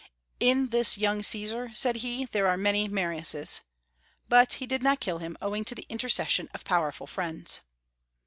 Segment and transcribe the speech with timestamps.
[0.39, 3.61] "In this young Caesar," said he, "there are many Mariuses;"
[4.27, 7.61] but he did not kill him, owing to the intercession of powerful friends.